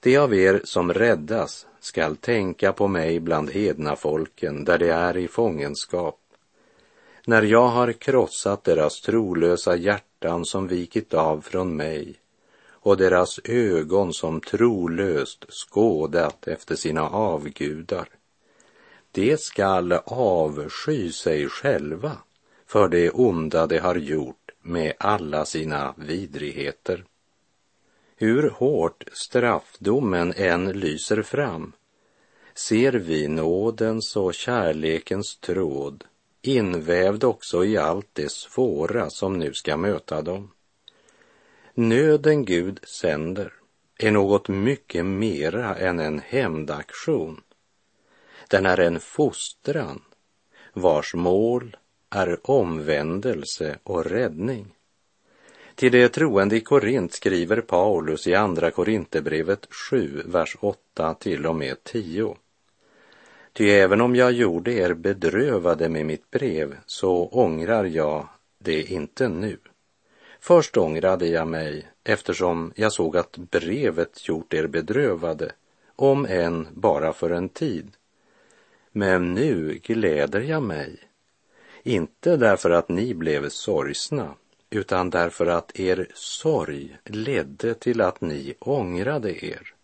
De 0.00 0.18
av 0.18 0.34
er 0.34 0.60
som 0.64 0.92
räddas 0.92 1.66
skall 1.80 2.16
tänka 2.16 2.72
på 2.72 2.88
mig 2.88 3.20
bland 3.20 3.50
hedna 3.50 3.96
folken 3.96 4.64
där 4.64 4.78
de 4.78 4.90
är 4.90 5.16
i 5.16 5.28
fångenskap 5.28 6.21
när 7.26 7.42
jag 7.42 7.68
har 7.68 7.92
krossat 7.92 8.64
deras 8.64 9.00
trolösa 9.00 9.76
hjärtan 9.76 10.44
som 10.44 10.68
vikit 10.68 11.14
av 11.14 11.40
från 11.40 11.76
mig 11.76 12.14
och 12.70 12.96
deras 12.96 13.40
ögon 13.44 14.12
som 14.12 14.40
trolöst 14.40 15.44
skådat 15.50 16.48
efter 16.48 16.76
sina 16.76 17.08
avgudar. 17.08 18.08
De 19.12 19.36
skall 19.36 19.92
avsky 20.04 21.12
sig 21.12 21.48
själva 21.48 22.16
för 22.66 22.88
det 22.88 23.10
onda 23.10 23.66
de 23.66 23.78
har 23.78 23.96
gjort 23.96 24.50
med 24.62 24.92
alla 24.98 25.44
sina 25.44 25.94
vidrigheter. 25.96 27.04
Hur 28.16 28.50
hårt 28.50 29.04
straffdomen 29.12 30.32
än 30.36 30.72
lyser 30.72 31.22
fram 31.22 31.72
ser 32.54 32.92
vi 32.92 33.28
nådens 33.28 34.16
och 34.16 34.34
kärlekens 34.34 35.36
tråd 35.36 36.04
invävd 36.42 37.24
också 37.24 37.64
i 37.64 37.76
allt 37.76 38.08
det 38.12 38.32
svåra 38.32 39.10
som 39.10 39.38
nu 39.38 39.54
ska 39.54 39.76
möta 39.76 40.22
dem. 40.22 40.50
Nöden 41.74 42.44
Gud 42.44 42.80
sänder 42.82 43.52
är 43.98 44.10
något 44.10 44.48
mycket 44.48 45.06
mera 45.06 45.76
än 45.76 46.00
en 46.00 46.18
hämndaktion. 46.18 47.40
Den 48.48 48.66
är 48.66 48.80
en 48.80 49.00
fostran 49.00 50.02
vars 50.72 51.14
mål 51.14 51.76
är 52.10 52.50
omvändelse 52.50 53.78
och 53.82 54.06
räddning. 54.06 54.74
Till 55.74 55.92
det 55.92 56.08
troende 56.08 56.56
i 56.56 56.60
Korint 56.60 57.12
skriver 57.12 57.60
Paulus 57.60 58.26
i 58.26 58.34
Andra 58.34 58.70
Korinthierbrevet 58.70 59.68
7, 59.90 60.22
vers 60.24 60.56
8 60.60 61.14
till 61.14 61.46
och 61.46 61.56
med 61.56 61.84
10. 61.84 62.36
Ty 63.52 63.70
även 63.70 64.00
om 64.00 64.16
jag 64.16 64.32
gjorde 64.32 64.72
er 64.72 64.94
bedrövade 64.94 65.88
med 65.88 66.06
mitt 66.06 66.30
brev 66.30 66.76
så 66.86 67.28
ångrar 67.28 67.84
jag 67.84 68.28
det 68.58 68.82
inte 68.82 69.28
nu. 69.28 69.58
Först 70.40 70.76
ångrade 70.76 71.26
jag 71.26 71.48
mig 71.48 71.88
eftersom 72.04 72.72
jag 72.76 72.92
såg 72.92 73.16
att 73.16 73.36
brevet 73.36 74.28
gjort 74.28 74.54
er 74.54 74.66
bedrövade, 74.66 75.52
om 75.96 76.26
än 76.26 76.68
bara 76.72 77.12
för 77.12 77.30
en 77.30 77.48
tid. 77.48 77.90
Men 78.92 79.34
nu 79.34 79.80
gläder 79.82 80.40
jag 80.40 80.62
mig, 80.62 80.98
inte 81.82 82.36
därför 82.36 82.70
att 82.70 82.88
ni 82.88 83.14
blev 83.14 83.48
sorgsna, 83.48 84.34
utan 84.70 85.10
därför 85.10 85.46
att 85.46 85.80
er 85.80 86.08
sorg 86.14 86.96
ledde 87.04 87.74
till 87.74 88.00
att 88.00 88.20
ni 88.20 88.54
ångrade 88.58 89.44
er. 89.44 89.74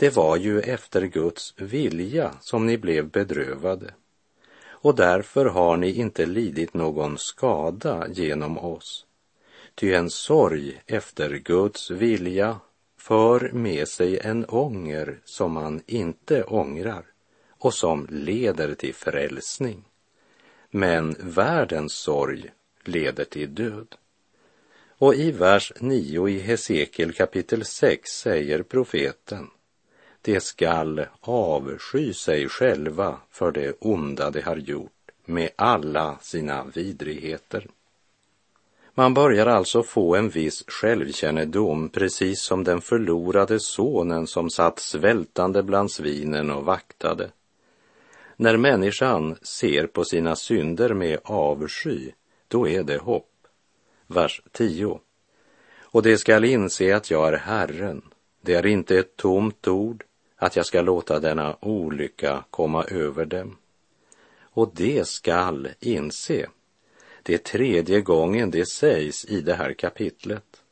Det 0.00 0.16
var 0.16 0.36
ju 0.36 0.60
efter 0.60 1.02
Guds 1.02 1.54
vilja 1.56 2.34
som 2.40 2.66
ni 2.66 2.78
blev 2.78 3.08
bedrövade 3.08 3.90
och 4.68 4.94
därför 4.94 5.44
har 5.44 5.76
ni 5.76 5.92
inte 5.92 6.26
lidit 6.26 6.74
någon 6.74 7.18
skada 7.18 8.08
genom 8.08 8.58
oss. 8.58 9.06
Ty 9.74 9.94
en 9.94 10.10
sorg 10.10 10.82
efter 10.86 11.30
Guds 11.36 11.90
vilja 11.90 12.60
för 12.98 13.50
med 13.52 13.88
sig 13.88 14.18
en 14.18 14.44
ånger 14.44 15.20
som 15.24 15.52
man 15.52 15.82
inte 15.86 16.44
ångrar 16.44 17.04
och 17.48 17.74
som 17.74 18.06
leder 18.10 18.74
till 18.74 18.94
frälsning. 18.94 19.84
Men 20.70 21.16
världens 21.18 21.92
sorg 21.92 22.50
leder 22.84 23.24
till 23.24 23.54
död. 23.54 23.96
Och 24.88 25.14
i 25.14 25.30
vers 25.30 25.72
9 25.80 26.28
i 26.28 26.38
Hesekiel 26.38 27.12
kapitel 27.12 27.64
6 27.64 28.10
säger 28.10 28.62
profeten 28.62 29.50
de 30.22 30.40
skall 30.40 31.06
avsky 31.20 32.12
sig 32.12 32.48
själva 32.48 33.16
för 33.30 33.52
det 33.52 33.76
onda 33.80 34.30
de 34.30 34.40
har 34.40 34.56
gjort 34.56 34.92
med 35.24 35.50
alla 35.56 36.18
sina 36.20 36.64
vidrigheter. 36.64 37.66
Man 38.94 39.14
börjar 39.14 39.46
alltså 39.46 39.82
få 39.82 40.16
en 40.16 40.28
viss 40.28 40.64
självkännedom, 40.66 41.88
precis 41.88 42.42
som 42.42 42.64
den 42.64 42.80
förlorade 42.80 43.60
sonen 43.60 44.26
som 44.26 44.50
satt 44.50 44.78
svältande 44.78 45.62
bland 45.62 45.90
svinen 45.90 46.50
och 46.50 46.64
vaktade. 46.64 47.30
När 48.36 48.56
människan 48.56 49.36
ser 49.42 49.86
på 49.86 50.04
sina 50.04 50.36
synder 50.36 50.94
med 50.94 51.18
avsky, 51.24 52.10
då 52.48 52.68
är 52.68 52.82
det 52.82 52.98
hopp. 52.98 53.30
Vers 54.06 54.42
10. 54.52 55.00
Och 55.82 56.02
det 56.02 56.18
skall 56.18 56.44
inse 56.44 56.96
att 56.96 57.10
jag 57.10 57.28
är 57.28 57.36
Herren. 57.36 58.02
Det 58.40 58.54
är 58.54 58.66
inte 58.66 58.98
ett 58.98 59.16
tomt 59.16 59.68
ord, 59.68 60.04
att 60.42 60.56
jag 60.56 60.66
ska 60.66 60.80
låta 60.80 61.20
denna 61.20 61.56
olycka 61.60 62.44
komma 62.50 62.84
över 62.84 63.24
dem. 63.24 63.56
Och 64.40 64.72
det 64.74 65.08
skall 65.08 65.68
inse. 65.80 66.46
Det 67.22 67.34
är 67.34 67.38
tredje 67.38 68.00
gången 68.00 68.50
det 68.50 68.66
sägs 68.66 69.24
i 69.24 69.40
det 69.40 69.54
här 69.54 69.72
kapitlet. 69.72 70.62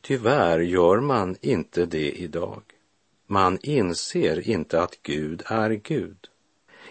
Tyvärr 0.00 0.58
gör 0.58 1.00
man 1.00 1.36
inte 1.40 1.86
det 1.86 2.10
idag. 2.10 2.62
Man 3.26 3.58
inser 3.62 4.48
inte 4.48 4.82
att 4.82 5.02
Gud 5.02 5.42
är 5.46 5.70
Gud. 5.70 6.28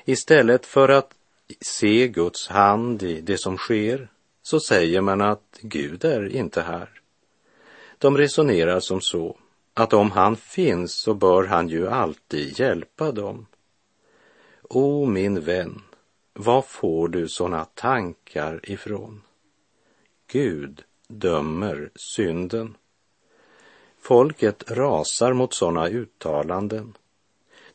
Istället 0.05 0.65
för 0.65 0.89
att 0.89 1.13
se 1.61 2.07
Guds 2.07 2.47
hand 2.47 3.03
i 3.03 3.21
det 3.21 3.37
som 3.37 3.57
sker 3.57 4.07
så 4.41 4.59
säger 4.59 5.01
man 5.01 5.21
att 5.21 5.59
Gud 5.61 6.05
är 6.05 6.35
inte 6.35 6.61
här. 6.61 6.89
De 7.97 8.17
resonerar 8.17 8.79
som 8.79 9.01
så 9.01 9.37
att 9.73 9.93
om 9.93 10.11
han 10.11 10.35
finns 10.35 10.93
så 10.93 11.13
bör 11.13 11.43
han 11.43 11.69
ju 11.69 11.87
alltid 11.87 12.59
hjälpa 12.59 13.11
dem. 13.11 13.45
O 14.61 15.05
min 15.05 15.41
vän, 15.41 15.81
var 16.33 16.61
får 16.61 17.07
du 17.07 17.27
sådana 17.27 17.65
tankar 17.65 18.59
ifrån? 18.63 19.21
Gud 20.27 20.83
dömer 21.07 21.89
synden. 21.95 22.77
Folket 23.99 24.71
rasar 24.71 25.33
mot 25.33 25.53
sådana 25.53 25.87
uttalanden. 25.87 26.97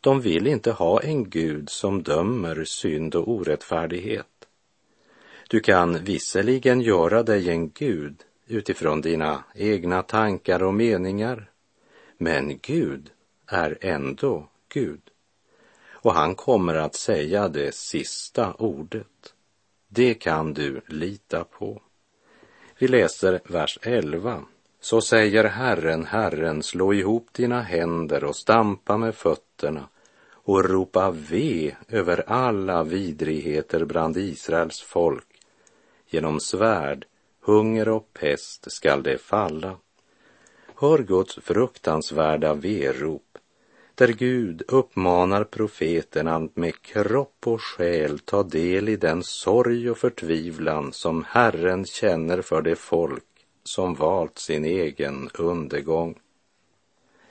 De 0.00 0.20
vill 0.20 0.46
inte 0.46 0.72
ha 0.72 1.00
en 1.00 1.30
Gud 1.30 1.70
som 1.70 2.02
dömer 2.02 2.64
synd 2.64 3.14
och 3.14 3.28
orättfärdighet. 3.28 4.26
Du 5.48 5.60
kan 5.60 6.04
visserligen 6.04 6.80
göra 6.80 7.22
dig 7.22 7.50
en 7.50 7.70
Gud 7.70 8.22
utifrån 8.46 9.00
dina 9.00 9.44
egna 9.54 10.02
tankar 10.02 10.62
och 10.62 10.74
meningar 10.74 11.50
men 12.18 12.58
Gud 12.62 13.10
är 13.46 13.78
ändå 13.80 14.48
Gud. 14.68 15.00
Och 15.90 16.14
han 16.14 16.34
kommer 16.34 16.74
att 16.74 16.94
säga 16.94 17.48
det 17.48 17.74
sista 17.74 18.52
ordet. 18.52 19.34
Det 19.88 20.14
kan 20.14 20.54
du 20.54 20.80
lita 20.86 21.44
på. 21.44 21.82
Vi 22.78 22.88
läser 22.88 23.40
vers 23.44 23.78
11. 23.82 24.44
Så 24.80 25.00
säger 25.00 25.44
Herren, 25.44 26.04
Herren, 26.04 26.62
slå 26.62 26.94
ihop 26.94 27.28
dina 27.32 27.62
händer 27.62 28.24
och 28.24 28.36
stampa 28.36 28.96
med 28.96 29.14
fötterna 29.14 29.88
och 30.30 30.64
ropa 30.64 31.10
ve 31.10 31.74
över 31.88 32.24
alla 32.26 32.84
vidrigheter 32.84 33.84
bland 33.84 34.16
Israels 34.16 34.80
folk. 34.80 35.40
Genom 36.08 36.40
svärd, 36.40 37.06
hunger 37.40 37.88
och 37.88 38.12
pest 38.12 38.72
skall 38.72 39.02
det 39.02 39.18
falla 39.18 39.76
Hör 40.78 40.98
Guds 40.98 41.38
fruktansvärda 41.42 42.54
verop, 42.54 43.38
där 43.94 44.08
Gud 44.08 44.62
uppmanar 44.68 45.44
profeten 45.44 46.28
att 46.28 46.56
med 46.56 46.82
kropp 46.82 47.46
och 47.46 47.62
själ 47.62 48.18
ta 48.18 48.42
del 48.42 48.88
i 48.88 48.96
den 48.96 49.22
sorg 49.22 49.90
och 49.90 49.98
förtvivlan 49.98 50.92
som 50.92 51.24
Herren 51.28 51.84
känner 51.84 52.42
för 52.42 52.62
det 52.62 52.76
folk 52.76 53.24
som 53.64 53.94
valt 53.94 54.38
sin 54.38 54.64
egen 54.64 55.30
undergång. 55.34 56.18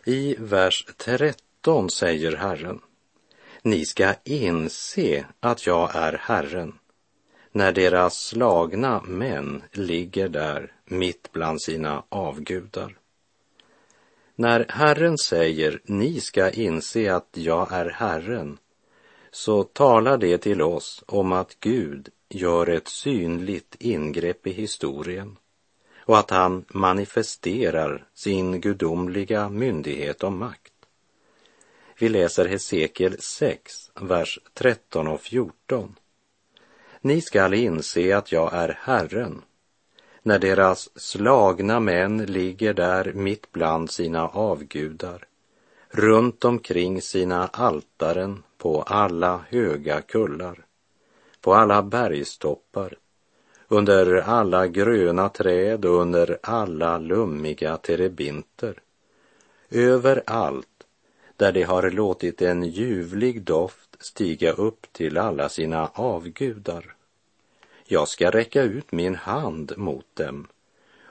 I 0.05 0.35
vers 0.39 0.85
13 0.97 1.89
säger 1.89 2.35
Herren, 2.35 2.79
ni 3.61 3.85
ska 3.85 4.13
inse 4.23 5.25
att 5.39 5.67
jag 5.67 5.95
är 5.95 6.13
Herren 6.13 6.73
när 7.51 7.71
deras 7.71 8.17
slagna 8.17 9.01
män 9.01 9.63
ligger 9.71 10.29
där 10.29 10.73
mitt 10.85 11.31
bland 11.31 11.61
sina 11.61 12.03
avgudar. 12.09 12.95
När 14.35 14.65
Herren 14.69 15.17
säger 15.17 15.81
ni 15.83 16.19
ska 16.19 16.49
inse 16.49 17.15
att 17.15 17.29
jag 17.31 17.71
är 17.71 17.89
Herren 17.89 18.57
så 19.31 19.63
talar 19.63 20.17
det 20.17 20.37
till 20.37 20.61
oss 20.61 21.03
om 21.07 21.31
att 21.31 21.59
Gud 21.59 22.09
gör 22.29 22.69
ett 22.69 22.87
synligt 22.87 23.75
ingrepp 23.79 24.47
i 24.47 24.51
historien 24.51 25.37
och 25.97 26.17
att 26.17 26.29
han 26.29 26.65
manifesterar 26.67 28.07
sin 28.13 28.61
gudomliga 28.61 29.49
myndighet 29.49 30.23
och 30.23 30.33
makt. 30.33 30.73
Vi 31.99 32.09
läser 32.09 32.45
Hesekiel 32.45 33.17
6, 33.19 33.91
vers 34.01 34.39
13 34.53 35.07
och 35.07 35.21
14. 35.21 35.95
Ni 37.01 37.21
skall 37.21 37.53
inse 37.53 38.17
att 38.17 38.31
jag 38.31 38.53
är 38.53 38.79
Herren 38.81 39.41
när 40.25 40.39
deras 40.39 40.89
slagna 40.95 41.79
män 41.79 42.25
ligger 42.25 42.73
där 42.73 43.13
mitt 43.13 43.51
bland 43.51 43.91
sina 43.91 44.27
avgudar, 44.27 45.27
runt 45.89 46.45
omkring 46.45 47.01
sina 47.01 47.47
altaren 47.47 48.43
på 48.57 48.81
alla 48.81 49.45
höga 49.49 50.01
kullar, 50.01 50.65
på 51.41 51.53
alla 51.53 51.83
bergstoppar, 51.83 52.97
under 53.67 54.15
alla 54.15 54.67
gröna 54.67 55.29
träd 55.29 55.85
och 55.85 56.01
under 56.01 56.37
alla 56.41 56.97
lummiga 56.97 57.77
terebinter, 57.77 58.81
överallt 59.69 60.67
där 61.37 61.51
de 61.51 61.63
har 61.63 61.89
låtit 61.91 62.41
en 62.41 62.63
ljuvlig 62.63 63.41
doft 63.41 63.97
stiga 63.99 64.51
upp 64.51 64.87
till 64.91 65.17
alla 65.17 65.49
sina 65.49 65.89
avgudar. 65.93 66.94
Jag 67.87 68.07
ska 68.07 68.29
räcka 68.29 68.61
ut 68.61 68.91
min 68.91 69.15
hand 69.15 69.73
mot 69.77 70.15
dem 70.15 70.47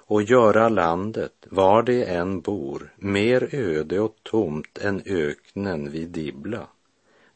och 0.07 0.23
göra 0.23 0.69
landet, 0.69 1.33
var 1.51 1.83
det 1.83 2.05
än 2.05 2.41
bor, 2.41 2.95
mer 2.97 3.55
öde 3.55 4.01
och 4.01 4.17
tomt 4.23 4.79
än 4.79 5.03
öknen 5.07 5.91
vid 5.91 6.09
Dibla. 6.09 6.67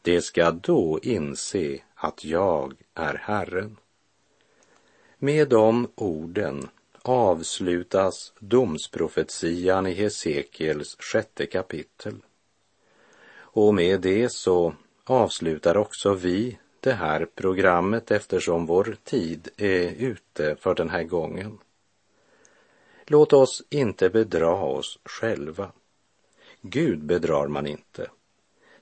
Det 0.01 0.21
ska 0.21 0.51
då 0.51 0.99
inse 1.03 1.79
att 1.95 2.25
jag 2.25 2.73
är 2.93 3.13
Herren. 3.13 3.77
Med 5.17 5.49
de 5.49 5.87
orden 5.95 6.67
avslutas 7.01 8.33
domsprofetian 8.39 9.87
i 9.87 9.93
Hesekiels 9.93 10.97
sjätte 10.99 11.45
kapitel. 11.45 12.15
Och 13.37 13.73
med 13.73 14.01
det 14.01 14.31
så 14.31 14.73
avslutar 15.03 15.77
också 15.77 16.13
vi 16.13 16.57
det 16.79 16.93
här 16.93 17.27
programmet 17.35 18.11
eftersom 18.11 18.65
vår 18.65 18.95
tid 19.03 19.49
är 19.57 19.91
ute 19.91 20.55
för 20.55 20.75
den 20.75 20.89
här 20.89 21.03
gången. 21.03 21.57
Låt 23.05 23.33
oss 23.33 23.63
inte 23.69 24.09
bedra 24.09 24.51
oss 24.51 24.99
själva. 25.05 25.71
Gud 26.61 27.03
bedrar 27.03 27.47
man 27.47 27.67
inte. 27.67 28.09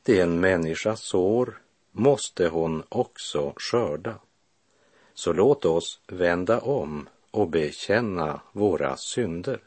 Det 0.04 0.20
en 0.20 0.40
människa 0.40 0.96
sår 0.96 1.62
måste 1.92 2.48
hon 2.48 2.84
också 2.90 3.54
skörda. 3.56 4.16
Så 5.14 5.34
låt 5.34 5.66
oss 5.66 6.02
vända 6.08 6.60
om 6.60 7.10
och 7.32 7.50
bekänna 7.50 8.42
våra 8.52 8.98
synder. 8.98 9.60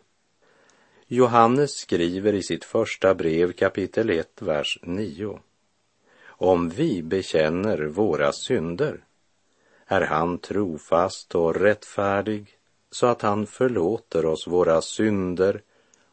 Johannes 1.06 1.70
skriver 1.70 2.32
i 2.32 2.42
sitt 2.42 2.64
första 2.64 3.14
brev 3.14 3.52
kapitel 3.52 4.10
1, 4.10 4.42
vers 4.42 4.78
9 4.82 5.40
om 6.40 6.68
vi 6.68 7.02
bekänner 7.02 7.78
våra 7.86 8.32
synder 8.32 9.04
är 9.86 10.00
han 10.00 10.38
trofast 10.38 11.34
och 11.34 11.56
rättfärdig 11.56 12.58
så 12.90 13.06
att 13.06 13.22
han 13.22 13.46
förlåter 13.46 14.26
oss 14.26 14.46
våra 14.46 14.82
synder 14.82 15.62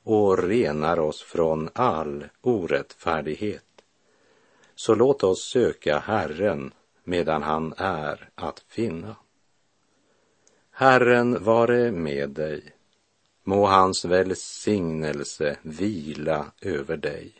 och 0.04 0.44
renar 0.44 1.00
oss 1.00 1.22
från 1.22 1.70
all 1.74 2.26
orättfärdighet. 2.42 3.64
Så 4.76 4.96
låt 4.96 5.24
oss 5.24 5.50
söka 5.54 6.00
Herren 6.00 6.72
medan 7.04 7.44
han 7.44 7.74
är 7.78 8.30
att 8.36 8.60
finna. 8.68 9.16
Herren 10.72 11.44
vare 11.44 11.92
med 11.92 12.30
dig. 12.30 12.64
Må 13.44 13.66
hans 13.66 14.06
välsignelse 14.06 15.58
vila 15.62 16.52
över 16.62 16.98
dig. 16.98 17.34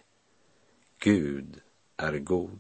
Gud 1.00 1.62
är 1.98 2.18
god. 2.18 2.60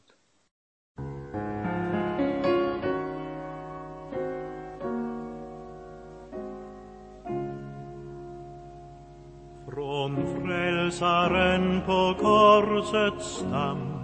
Från 9.73 10.15
frälsaren 10.15 11.81
på 11.85 12.15
korsets 12.19 13.25
stam 13.25 13.97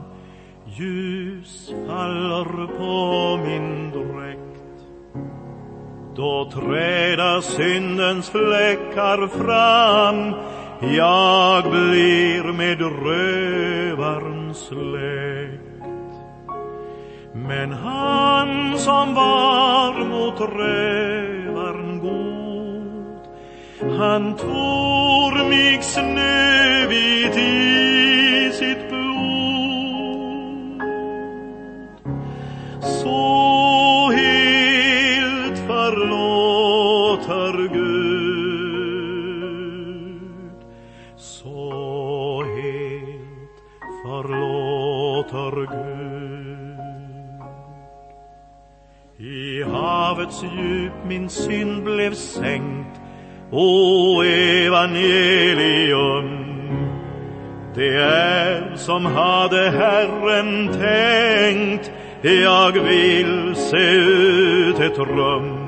ljus 0.66 1.74
faller 1.88 2.68
på 2.78 3.38
min 3.46 3.92
dräkt. 3.92 4.86
Då 6.16 6.52
träda 6.52 7.42
syndens 7.42 8.30
fläckar 8.30 9.28
fram 9.28 10.34
jag 10.96 11.64
blir 11.72 12.54
med 12.54 12.82
rövaren 12.82 14.54
släkt. 14.54 15.62
Men 17.36 17.72
han 17.72 18.78
som 18.80 19.13
var 19.15 20.06
mot 20.06 20.39
rövaren 20.39 22.00
god, 22.00 23.28
han 24.00 24.36
tog 24.38 25.50
mig 25.50 25.82
snövit 25.82 27.38
i 27.38 27.73
havets 50.24 50.44
djup 50.44 50.94
min 51.06 51.30
synd 51.30 51.84
blev 51.84 52.14
sänkt, 52.14 53.02
o 53.52 54.24
evangelium. 54.24 56.40
Det 57.76 57.96
är 57.96 58.76
som 58.76 59.06
hade 59.06 59.70
Herren 59.70 60.68
tänkt, 60.68 61.92
jag 62.22 62.72
vill 62.72 63.56
se 63.56 63.78
ut 63.78 64.80
ett 64.80 64.98
rum 64.98 65.60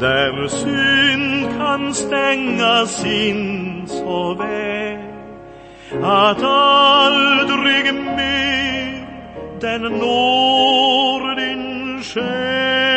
där 0.00 0.48
synd 0.48 1.46
kan 1.58 1.94
stängas 1.94 3.04
in 3.04 3.82
så 3.86 4.34
väl 4.34 4.98
att 6.02 6.42
aldrig 6.42 7.94
mer 7.94 9.08
den 9.60 9.82
når 9.82 11.36
din 11.36 12.02
själ. 12.02 12.95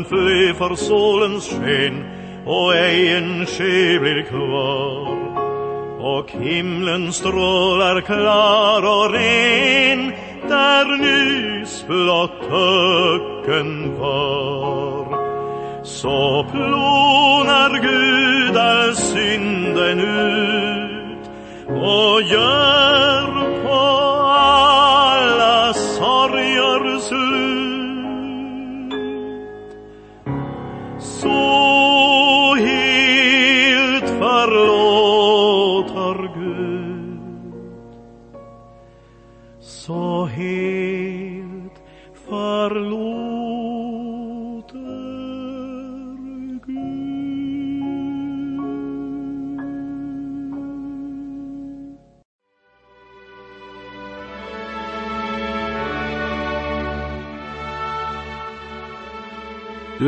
Molnen 0.00 0.04
fly 0.04 0.54
för 0.54 0.74
solens 0.74 1.48
sken 1.48 2.04
och 2.46 2.74
ej 2.74 3.16
en 3.16 3.46
ske 3.46 3.98
blir 3.98 4.22
kvar 4.22 5.20
och 6.00 6.30
himlen 6.30 7.12
strålar 7.12 8.00
klar 8.00 8.82
och 8.82 9.12
ren 9.12 10.12
där 10.48 10.96
nyss 10.96 11.84
blott 11.86 12.42
öken 12.52 13.98
var. 13.98 15.06
Så 15.84 16.46
plonar 16.52 17.80
Gud 17.82 18.56
all 18.56 18.96
synden 18.96 20.00
ut 20.00 21.30
och 21.68 22.22
gör 22.22 23.62
på 23.64 23.78
alla 24.28 25.72
sorger 25.72 26.98
slut. 27.00 27.59